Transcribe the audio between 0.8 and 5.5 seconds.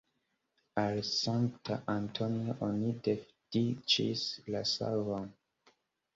Al Sankta Antonio oni dediĉis la savon.